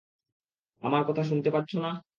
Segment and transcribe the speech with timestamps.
[0.83, 1.91] আমার কথা শুনতে পাচ্ছ না?